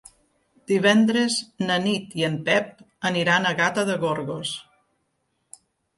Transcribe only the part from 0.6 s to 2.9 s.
Divendres na Nit i en Pep